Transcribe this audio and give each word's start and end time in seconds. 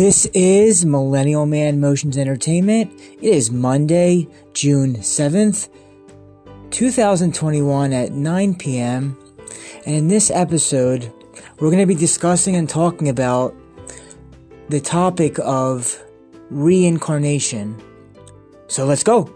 This 0.00 0.24
is 0.32 0.86
Millennial 0.86 1.44
Man 1.44 1.78
Motions 1.78 2.16
Entertainment. 2.16 2.90
It 3.20 3.34
is 3.34 3.50
Monday, 3.50 4.28
June 4.54 4.96
7th, 4.96 5.68
2021 6.70 7.92
at 7.92 8.10
9 8.10 8.54
p.m. 8.54 9.18
And 9.84 9.94
in 9.94 10.08
this 10.08 10.30
episode, 10.30 11.12
we're 11.58 11.68
going 11.68 11.80
to 11.80 11.86
be 11.86 11.94
discussing 11.94 12.56
and 12.56 12.66
talking 12.66 13.10
about 13.10 13.54
the 14.70 14.80
topic 14.80 15.38
of 15.38 16.02
reincarnation. 16.48 17.78
So 18.68 18.86
let's 18.86 19.04
go. 19.04 19.30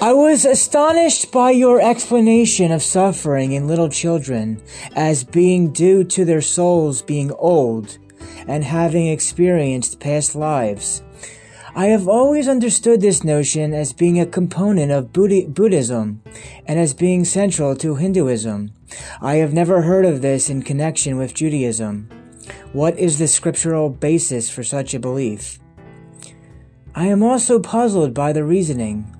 I 0.00 0.12
was 0.12 0.44
astonished 0.44 1.30
by 1.30 1.52
your 1.52 1.80
explanation 1.80 2.72
of 2.72 2.82
suffering 2.82 3.52
in 3.52 3.68
little 3.68 3.88
children 3.88 4.60
as 4.96 5.22
being 5.22 5.72
due 5.72 6.02
to 6.02 6.24
their 6.24 6.42
souls 6.42 7.00
being 7.00 7.30
old 7.30 7.98
and 8.46 8.64
having 8.64 9.06
experienced 9.06 10.00
past 10.00 10.34
lives. 10.34 11.02
I 11.76 11.86
have 11.86 12.06
always 12.06 12.46
understood 12.46 13.00
this 13.00 13.24
notion 13.24 13.72
as 13.72 13.92
being 13.92 14.20
a 14.20 14.26
component 14.26 14.92
of 14.92 15.12
Buddhism 15.12 16.22
and 16.66 16.78
as 16.78 16.94
being 16.94 17.24
central 17.24 17.74
to 17.76 17.96
Hinduism. 17.96 18.70
I 19.20 19.36
have 19.36 19.52
never 19.52 19.82
heard 19.82 20.04
of 20.04 20.22
this 20.22 20.48
in 20.48 20.62
connection 20.62 21.16
with 21.16 21.34
Judaism. 21.34 22.08
What 22.72 22.96
is 22.96 23.18
the 23.18 23.26
scriptural 23.26 23.90
basis 23.90 24.48
for 24.48 24.62
such 24.62 24.94
a 24.94 25.00
belief? 25.00 25.58
I 26.94 27.06
am 27.06 27.24
also 27.24 27.58
puzzled 27.58 28.14
by 28.14 28.32
the 28.32 28.44
reasoning 28.44 29.12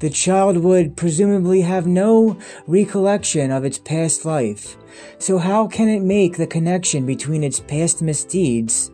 the 0.00 0.10
child 0.10 0.58
would 0.58 0.96
presumably 0.96 1.62
have 1.62 1.86
no 1.86 2.38
recollection 2.66 3.50
of 3.50 3.64
its 3.64 3.78
past 3.78 4.24
life. 4.24 4.76
So 5.18 5.38
how 5.38 5.66
can 5.66 5.88
it 5.88 6.00
make 6.00 6.36
the 6.36 6.46
connection 6.46 7.06
between 7.06 7.42
its 7.42 7.60
past 7.60 8.02
misdeeds 8.02 8.90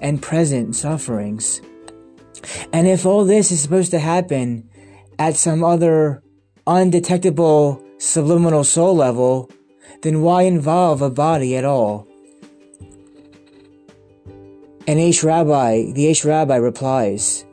and 0.00 0.22
present 0.22 0.76
sufferings? 0.76 1.60
And 2.72 2.86
if 2.86 3.06
all 3.06 3.24
this 3.24 3.52
is 3.52 3.60
supposed 3.60 3.90
to 3.92 3.98
happen 3.98 4.68
at 5.18 5.36
some 5.36 5.62
other 5.62 6.22
undetectable 6.66 7.82
subliminal 7.98 8.64
soul 8.64 8.96
level, 8.96 9.50
then 10.02 10.22
why 10.22 10.42
involve 10.42 11.02
a 11.02 11.10
body 11.10 11.56
at 11.56 11.64
all? 11.64 12.08
An 14.88 14.98
Aish 14.98 15.22
Rabbi, 15.22 15.92
the 15.92 16.06
Aish 16.06 16.24
Rabbi 16.24 16.56
replies 16.56 17.44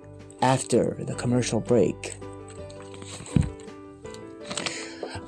after 0.42 0.96
the 1.00 1.14
commercial 1.14 1.60
break. 1.60 2.16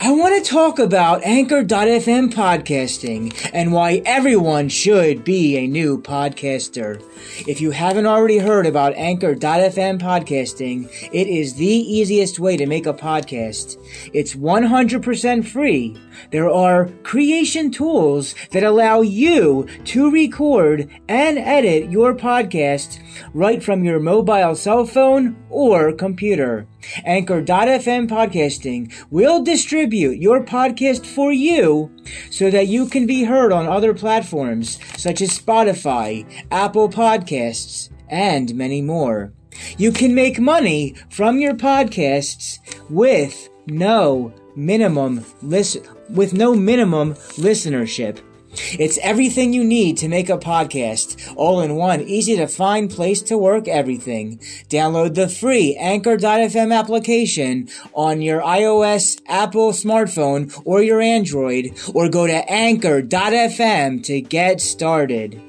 I 0.03 0.09
want 0.09 0.43
to 0.43 0.49
talk 0.49 0.79
about 0.79 1.21
Anchor.fm 1.23 2.33
podcasting 2.33 3.51
and 3.53 3.71
why 3.71 4.01
everyone 4.03 4.67
should 4.67 5.23
be 5.23 5.57
a 5.57 5.67
new 5.67 6.01
podcaster. 6.01 6.99
If 7.47 7.61
you 7.61 7.71
haven't 7.71 8.05
already 8.05 8.37
heard 8.37 8.65
about 8.65 8.95
Anchor.fm 8.95 9.99
podcasting, 9.99 10.89
it 11.11 11.27
is 11.27 11.55
the 11.55 11.65
easiest 11.65 12.39
way 12.39 12.57
to 12.57 12.65
make 12.65 12.85
a 12.85 12.93
podcast. 12.93 13.77
It's 14.13 14.35
100% 14.35 15.45
free. 15.45 15.97
There 16.31 16.49
are 16.49 16.89
creation 17.03 17.71
tools 17.71 18.35
that 18.51 18.63
allow 18.63 19.01
you 19.01 19.67
to 19.85 20.11
record 20.11 20.89
and 21.07 21.37
edit 21.37 21.91
your 21.91 22.15
podcast 22.15 22.99
right 23.33 23.63
from 23.63 23.83
your 23.83 23.99
mobile 23.99 24.55
cell 24.55 24.85
phone 24.85 25.35
or 25.49 25.93
computer. 25.93 26.67
Anchor.fm 27.05 28.07
podcasting 28.07 28.91
will 29.09 29.43
distribute 29.43 30.19
your 30.19 30.43
podcast 30.43 31.05
for 31.05 31.31
you 31.31 31.91
so 32.29 32.49
that 32.49 32.67
you 32.67 32.87
can 32.87 33.05
be 33.05 33.23
heard 33.23 33.51
on 33.51 33.67
other 33.67 33.93
platforms 33.93 34.79
such 34.97 35.21
as 35.21 35.37
Spotify, 35.37 36.25
Apple 36.51 36.89
Podcasts, 36.89 37.89
and 38.09 38.55
many 38.55 38.81
more. 38.81 39.33
You 39.77 39.91
can 39.91 40.15
make 40.15 40.39
money 40.39 40.95
from 41.09 41.39
your 41.39 41.53
podcasts 41.53 42.59
with 42.89 43.49
no 43.67 44.33
minimum 44.55 45.25
listen 45.41 45.83
with 46.09 46.33
no 46.33 46.55
minimum 46.55 47.13
listenership. 47.37 48.19
It's 48.53 48.97
everything 49.01 49.53
you 49.53 49.63
need 49.63 49.97
to 49.97 50.07
make 50.07 50.29
a 50.29 50.37
podcast, 50.37 51.33
all 51.35 51.61
in 51.61 51.75
one 51.75 52.01
easy 52.01 52.35
to 52.35 52.47
find 52.47 52.89
place 52.89 53.21
to 53.23 53.37
work 53.37 53.67
everything. 53.67 54.39
Download 54.69 55.13
the 55.15 55.29
free 55.29 55.75
Anchor.fm 55.75 56.77
application 56.77 57.69
on 57.93 58.21
your 58.21 58.41
iOS, 58.41 59.21
Apple 59.27 59.71
smartphone, 59.71 60.61
or 60.65 60.81
your 60.81 61.01
Android, 61.01 61.71
or 61.93 62.09
go 62.09 62.27
to 62.27 62.51
Anchor.fm 62.51 64.03
to 64.03 64.21
get 64.21 64.59
started. 64.61 65.39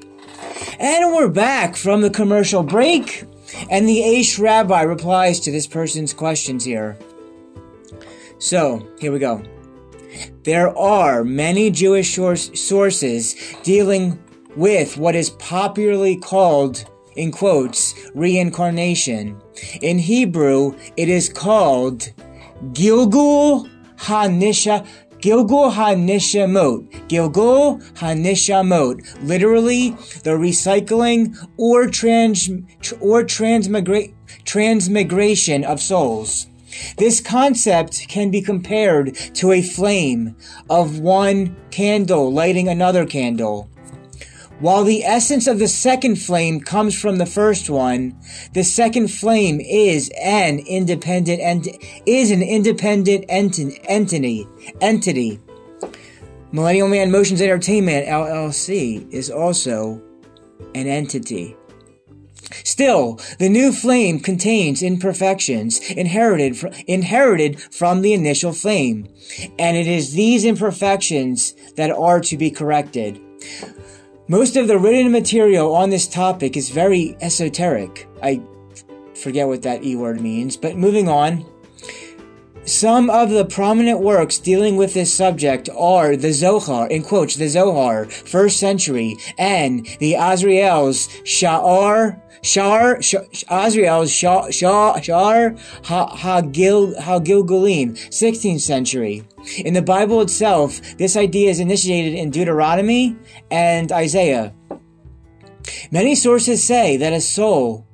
And 0.79 1.13
we're 1.13 1.29
back 1.29 1.75
from 1.75 2.01
the 2.01 2.09
commercial 2.09 2.63
break, 2.63 3.25
and 3.69 3.87
the 3.87 3.99
Aish 3.99 4.39
Rabbi 4.39 4.81
replies 4.81 5.39
to 5.41 5.51
this 5.51 5.67
person's 5.67 6.13
questions 6.13 6.63
here. 6.63 6.97
So, 8.39 8.87
here 8.99 9.11
we 9.11 9.19
go. 9.19 9.43
There 10.43 10.75
are 10.77 11.23
many 11.23 11.71
Jewish 11.71 12.15
sources 12.15 13.35
dealing 13.63 14.19
with 14.55 14.97
what 14.97 15.15
is 15.15 15.31
popularly 15.31 16.17
called, 16.17 16.85
in 17.15 17.31
quotes, 17.31 17.93
reincarnation. 18.13 19.41
In 19.81 19.99
Hebrew, 19.99 20.75
it 20.97 21.09
is 21.09 21.29
called 21.29 22.11
Gilgul 22.73 23.69
Hanisha. 23.97 24.85
Gilgul 25.23 25.71
HaNishamot. 25.71 27.07
Gilgul 27.07 27.81
HaNishamot. 27.93 29.25
Literally, 29.25 29.91
the 30.23 30.31
recycling 30.31 31.33
or 31.55 31.87
trans, 31.87 32.49
or 32.99 33.23
transmigra- 33.23 34.13
transmigration 34.43 35.63
of 35.63 35.79
souls. 35.79 36.47
This 36.97 37.21
concept 37.21 38.07
can 38.07 38.31
be 38.31 38.41
compared 38.41 39.15
to 39.35 39.51
a 39.51 39.61
flame 39.61 40.35
of 40.69 40.99
one 40.99 41.55
candle 41.71 42.31
lighting 42.31 42.67
another 42.67 43.05
candle. 43.05 43.69
While 44.59 44.83
the 44.83 45.03
essence 45.03 45.47
of 45.47 45.59
the 45.59 45.67
second 45.67 46.17
flame 46.17 46.61
comes 46.61 46.97
from 46.97 47.17
the 47.17 47.25
first 47.25 47.69
one, 47.69 48.17
the 48.53 48.63
second 48.63 49.09
flame 49.09 49.59
is 49.59 50.09
an 50.21 50.59
independent 50.59 51.41
ent- 51.41 51.67
is 52.05 52.31
an 52.31 52.41
independent 52.41 53.25
ent- 53.27 53.59
entity 53.85 54.47
entity. 54.79 55.39
Millennial 56.53 56.87
Man 56.87 57.11
Motions 57.11 57.41
Entertainment 57.41 58.07
LLC 58.07 59.11
is 59.11 59.31
also 59.31 60.01
an 60.75 60.87
entity. 60.87 61.57
Still, 62.63 63.19
the 63.39 63.49
new 63.49 63.71
flame 63.71 64.19
contains 64.19 64.83
imperfections 64.83 65.79
inherited, 65.91 66.57
fr- 66.57 66.67
inherited 66.87 67.59
from 67.59 68.01
the 68.01 68.13
initial 68.13 68.53
flame, 68.53 69.07
and 69.59 69.77
it 69.77 69.87
is 69.87 70.13
these 70.13 70.45
imperfections 70.45 71.53
that 71.75 71.91
are 71.91 72.19
to 72.21 72.37
be 72.37 72.51
corrected. 72.51 73.19
Most 74.27 74.55
of 74.55 74.67
the 74.67 74.77
written 74.77 75.11
material 75.11 75.75
on 75.75 75.89
this 75.89 76.07
topic 76.07 76.55
is 76.55 76.69
very 76.69 77.17
esoteric. 77.21 78.07
I 78.21 78.41
forget 79.15 79.47
what 79.47 79.61
that 79.63 79.83
E 79.83 79.95
word 79.95 80.21
means, 80.21 80.57
but 80.57 80.77
moving 80.77 81.09
on. 81.09 81.45
Some 82.65 83.09
of 83.09 83.29
the 83.29 83.43
prominent 83.43 83.99
works 83.99 84.39
dealing 84.39 84.77
with 84.77 84.93
this 84.93 85.13
subject 85.13 85.67
are 85.77 86.15
the 86.15 86.31
Zohar, 86.31 86.87
in 86.87 87.03
quotes, 87.03 87.35
the 87.35 87.49
Zohar, 87.49 88.05
first 88.05 88.57
century, 88.57 89.17
and 89.37 89.85
the 89.99 90.15
Arizal's 90.15 91.09
Sha'ar 91.25 92.21
Shar, 92.41 93.01
Shar, 93.01 93.31
Shar, 93.31 94.51
Shar 94.51 95.51
Hagil, 95.83 96.95
Hagilgulim, 96.97 97.97
16th 98.09 98.59
century. 98.59 99.23
In 99.57 99.73
the 99.73 99.81
Bible 99.81 100.21
itself, 100.21 100.81
this 100.97 101.15
idea 101.15 101.49
is 101.49 101.61
initiated 101.61 102.13
in 102.15 102.31
Deuteronomy 102.31 103.15
and 103.49 103.91
Isaiah. 103.91 104.53
Many 105.91 106.15
sources 106.15 106.61
say 106.61 106.97
that 106.97 107.13
a 107.13 107.21
soul, 107.21 107.87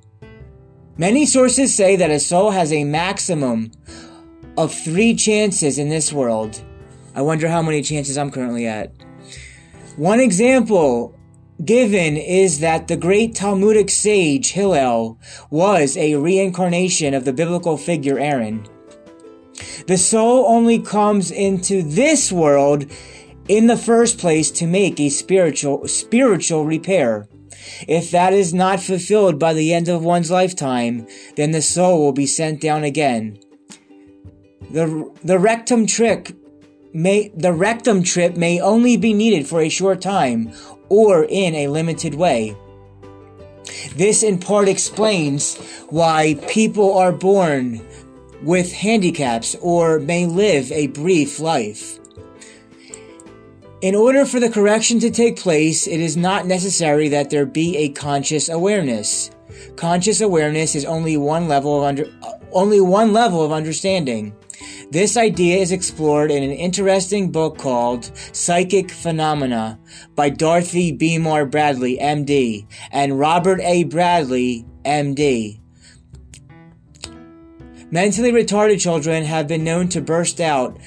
many 0.98 1.28
sources 1.28 1.74
say 1.74 1.96
that 1.96 2.10
a 2.10 2.20
soul 2.20 2.50
has 2.50 2.74
a 2.74 2.84
maximum 2.84 3.72
of 4.60 4.74
three 4.74 5.16
chances 5.16 5.80
in 5.80 5.88
this 5.88 6.12
world. 6.12 6.62
I 7.16 7.22
wonder 7.22 7.48
how 7.48 7.62
many 7.62 7.82
chances 7.82 8.18
I'm 8.18 8.30
currently 8.30 8.68
at. 8.68 8.92
One 9.96 10.20
example 10.20 11.18
given 11.64 12.18
is 12.18 12.60
that 12.60 12.90
the 12.90 12.98
great 12.98 13.36
Talmudic 13.36 13.90
sage 13.90 14.52
Hillel 14.52 15.18
was 15.50 15.96
a 15.96 16.16
reincarnation 16.16 17.14
of 17.14 17.24
the 17.24 17.32
biblical 17.32 17.78
figure 17.78 18.20
Aaron. 18.20 18.68
The 19.88 19.98
soul 19.98 20.46
only 20.46 20.80
comes 20.80 21.32
into 21.32 21.82
this 21.82 22.30
world 22.30 22.86
in 23.48 23.68
the 23.68 23.78
first 23.78 24.18
place 24.18 24.52
to 24.52 24.68
make 24.68 25.00
a 25.00 25.08
spiritual 25.08 25.88
spiritual 25.88 26.66
repair. 26.66 27.30
If 27.88 28.12
that 28.12 28.34
is 28.34 28.54
not 28.54 28.82
fulfilled 28.82 29.40
by 29.40 29.54
the 29.54 29.74
end 29.74 29.88
of 29.88 30.04
one's 30.04 30.30
lifetime, 30.30 31.08
then 31.38 31.52
the 31.52 31.62
soul 31.62 32.00
will 32.00 32.12
be 32.12 32.28
sent 32.28 32.60
down 32.60 32.84
again. 32.84 33.40
The, 34.72 35.12
the 35.24 35.40
rectum 35.40 35.88
trick 35.88 36.36
may, 36.94 37.30
the 37.36 37.54
rectum 37.54 38.04
trip 38.04 38.36
may 38.36 38.60
only 38.60 38.98
be 38.98 39.14
needed 39.14 39.48
for 39.48 39.62
a 39.62 39.70
short 39.70 40.02
time 40.02 40.54
or 40.90 41.26
in 41.26 41.56
a 41.56 41.68
limited 41.68 42.16
way. 42.16 42.56
This 43.96 44.24
in 44.24 44.40
part 44.40 44.68
explains 44.68 45.58
why 45.90 46.36
people 46.48 46.98
are 46.98 47.12
born 47.12 47.86
with 48.44 48.72
handicaps 48.72 49.56
or 49.62 50.00
may 50.00 50.26
live 50.26 50.72
a 50.72 50.88
brief 50.88 51.40
life. 51.40 52.00
In 53.82 53.96
order 53.96 54.26
for 54.26 54.40
the 54.40 54.50
correction 54.50 55.00
to 55.00 55.10
take 55.10 55.38
place, 55.38 55.88
it 55.88 56.00
is 56.00 56.18
not 56.18 56.46
necessary 56.46 57.08
that 57.10 57.30
there 57.30 57.46
be 57.46 57.78
a 57.78 57.90
conscious 57.90 58.50
awareness. 58.50 59.32
Conscious 59.78 60.20
awareness 60.22 60.76
is 60.76 60.84
only 60.86 61.16
one 61.16 61.48
level 61.48 61.78
of 61.78 61.84
under, 61.84 62.06
only 62.52 62.82
one 62.82 63.14
level 63.14 63.44
of 63.44 63.52
understanding. 63.52 64.36
This 64.92 65.18
idea 65.18 65.58
is 65.58 65.72
explored 65.72 66.32
in 66.32 66.42
an 66.42 66.50
interesting 66.50 67.32
book 67.32 67.60
called 67.60 68.12
Psychic 68.34 68.90
Phenomena 68.90 69.80
by 70.16 70.30
Dorothy 70.30 70.98
Bomar 70.98 71.50
Bradley, 71.50 72.00
MD, 72.02 72.66
and 72.92 73.20
Robert 73.20 73.60
A. 73.62 73.84
Bradley, 73.84 74.66
MD. 74.84 75.60
Mentally 77.92 78.32
retarded 78.32 78.82
children 78.82 79.26
have 79.26 79.48
been 79.48 79.64
known 79.64 79.90
to 79.90 80.02
burst 80.02 80.42
out 80.42 80.80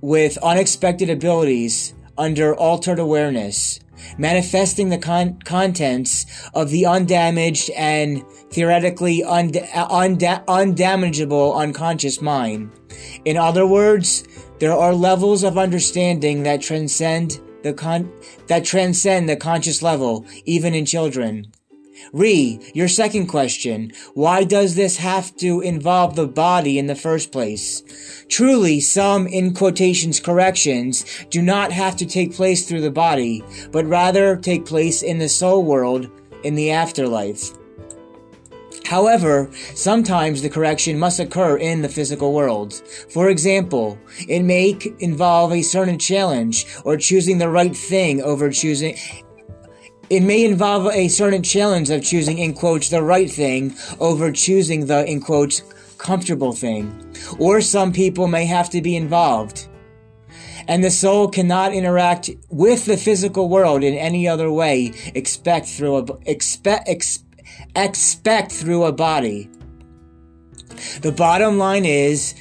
with 0.00 0.38
unexpected 0.38 1.10
abilities 1.10 1.94
under 2.18 2.54
altered 2.56 2.98
awareness, 2.98 3.80
manifesting 4.18 4.88
the 4.88 4.98
con- 4.98 5.38
contents 5.44 6.26
of 6.52 6.70
the 6.70 6.84
undamaged 6.84 7.70
and 7.70 8.22
theoretically 8.50 9.22
unda- 9.22 9.66
unda- 9.90 10.44
undamageable 10.48 11.56
unconscious 11.56 12.20
mind. 12.20 12.70
In 13.24 13.36
other 13.36 13.66
words, 13.66 14.24
there 14.58 14.74
are 14.74 14.92
levels 14.92 15.44
of 15.44 15.56
understanding 15.56 16.42
that 16.42 16.60
transcend 16.60 17.40
the 17.62 17.72
con- 17.72 18.12
that 18.48 18.64
transcend 18.64 19.28
the 19.28 19.36
conscious 19.36 19.82
level, 19.82 20.26
even 20.44 20.74
in 20.74 20.84
children. 20.84 21.52
Re, 22.12 22.60
your 22.74 22.88
second 22.88 23.26
question. 23.26 23.92
Why 24.14 24.44
does 24.44 24.74
this 24.74 24.96
have 24.98 25.36
to 25.36 25.60
involve 25.60 26.16
the 26.16 26.26
body 26.26 26.78
in 26.78 26.86
the 26.86 26.94
first 26.94 27.32
place? 27.32 27.82
Truly, 28.28 28.80
some, 28.80 29.26
in 29.26 29.54
quotations, 29.54 30.20
corrections 30.20 31.04
do 31.30 31.42
not 31.42 31.72
have 31.72 31.96
to 31.96 32.06
take 32.06 32.34
place 32.34 32.66
through 32.66 32.82
the 32.82 32.90
body, 32.90 33.44
but 33.72 33.86
rather 33.86 34.36
take 34.36 34.66
place 34.66 35.02
in 35.02 35.18
the 35.18 35.28
soul 35.28 35.62
world 35.64 36.10
in 36.44 36.54
the 36.54 36.70
afterlife. 36.70 37.50
However, 38.88 39.50
sometimes 39.74 40.40
the 40.40 40.48
correction 40.48 40.98
must 40.98 41.20
occur 41.20 41.58
in 41.58 41.82
the 41.82 41.90
physical 41.90 42.32
world. 42.32 42.72
For 43.10 43.28
example, 43.28 43.98
it 44.26 44.40
may 44.40 44.78
involve 44.98 45.52
a 45.52 45.60
certain 45.60 45.98
challenge 45.98 46.66
or 46.86 46.96
choosing 46.96 47.36
the 47.36 47.50
right 47.50 47.76
thing 47.76 48.22
over 48.22 48.48
choosing 48.50 48.96
it 50.10 50.20
may 50.20 50.44
involve 50.44 50.86
a 50.92 51.08
certain 51.08 51.42
challenge 51.42 51.90
of 51.90 52.02
choosing, 52.02 52.38
in 52.38 52.54
quotes, 52.54 52.88
the 52.88 53.02
right 53.02 53.30
thing 53.30 53.74
over 54.00 54.32
choosing 54.32 54.86
the, 54.86 55.04
in 55.04 55.20
quotes, 55.20 55.62
comfortable 55.98 56.52
thing. 56.52 57.14
Or 57.38 57.60
some 57.60 57.92
people 57.92 58.26
may 58.26 58.46
have 58.46 58.70
to 58.70 58.80
be 58.80 58.96
involved. 58.96 59.68
And 60.66 60.84
the 60.84 60.90
soul 60.90 61.28
cannot 61.28 61.72
interact 61.72 62.30
with 62.50 62.84
the 62.84 62.96
physical 62.96 63.48
world 63.48 63.82
in 63.82 63.94
any 63.94 64.28
other 64.28 64.50
way, 64.50 64.92
expect 65.14 65.66
through 65.66 65.96
a, 65.98 66.04
expect, 66.26 66.88
ex, 66.88 67.24
expect 67.74 68.52
through 68.52 68.84
a 68.84 68.92
body. 68.92 69.48
The 71.00 71.12
bottom 71.12 71.58
line 71.58 71.84
is, 71.84 72.34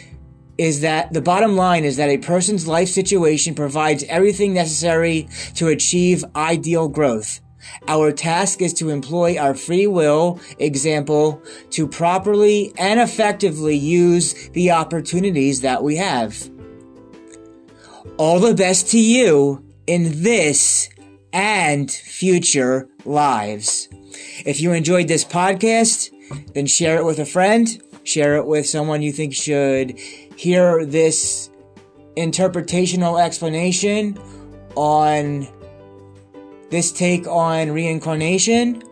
is 0.57 0.81
that 0.81 1.13
the 1.13 1.21
bottom 1.21 1.55
line 1.55 1.85
is 1.85 1.97
that 1.97 2.09
a 2.09 2.17
person's 2.17 2.67
life 2.67 2.89
situation 2.89 3.55
provides 3.55 4.03
everything 4.05 4.53
necessary 4.53 5.29
to 5.55 5.67
achieve 5.67 6.25
ideal 6.35 6.87
growth. 6.87 7.39
Our 7.87 8.11
task 8.11 8.61
is 8.61 8.73
to 8.75 8.89
employ 8.89 9.37
our 9.37 9.53
free 9.53 9.87
will, 9.87 10.39
example, 10.59 11.41
to 11.71 11.87
properly 11.87 12.73
and 12.77 12.99
effectively 12.99 13.75
use 13.75 14.49
the 14.49 14.71
opportunities 14.71 15.61
that 15.61 15.83
we 15.83 15.95
have. 15.95 16.49
All 18.17 18.39
the 18.39 18.55
best 18.55 18.89
to 18.89 18.99
you 18.99 19.63
in 19.85 20.23
this 20.23 20.89
and 21.33 21.89
future 21.89 22.89
lives. 23.05 23.89
If 24.45 24.59
you 24.59 24.73
enjoyed 24.73 25.07
this 25.07 25.23
podcast, 25.23 26.11
then 26.53 26.65
share 26.65 26.97
it 26.97 27.05
with 27.05 27.19
a 27.19 27.25
friend, 27.25 27.81
share 28.03 28.35
it 28.37 28.45
with 28.45 28.67
someone 28.67 29.01
you 29.01 29.11
think 29.11 29.33
should 29.33 29.97
hear 29.97 30.85
this 30.85 31.49
interpretational 32.15 33.21
explanation 33.23 34.17
on 34.75 35.47
this 36.69 36.91
take 36.91 37.27
on 37.27 37.71
reincarnation. 37.71 38.83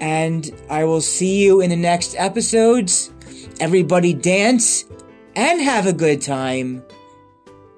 And 0.00 0.50
I 0.70 0.84
will 0.84 1.00
see 1.00 1.42
you 1.42 1.60
in 1.60 1.70
the 1.70 1.76
next 1.76 2.14
episodes. 2.16 3.10
Everybody 3.60 4.12
dance 4.12 4.84
and 5.34 5.60
have 5.60 5.86
a 5.86 5.92
good 5.92 6.22
time. 6.22 6.84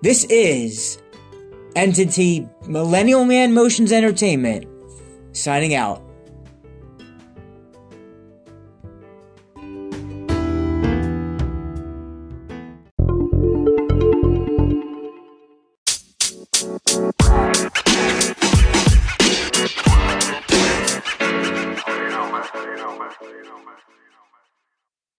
This 0.02 0.25
is 0.25 1.00
Entity 1.76 2.48
Millennial 2.66 3.25
Man 3.25 3.54
Motions 3.54 3.92
Entertainment 3.92 4.66
signing 5.32 5.75
out. 5.75 6.02